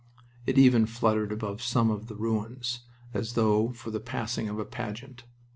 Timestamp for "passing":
3.99-4.49